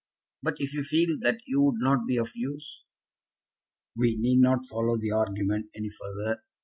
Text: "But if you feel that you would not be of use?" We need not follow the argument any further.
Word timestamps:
"But 0.41 0.55
if 0.57 0.73
you 0.73 0.81
feel 0.83 1.15
that 1.19 1.41
you 1.45 1.61
would 1.61 1.75
not 1.79 2.07
be 2.07 2.17
of 2.17 2.31
use?" 2.33 2.85
We 3.95 4.17
need 4.17 4.39
not 4.39 4.65
follow 4.65 4.97
the 4.97 5.11
argument 5.11 5.69
any 5.75 5.89
further. 5.89 6.41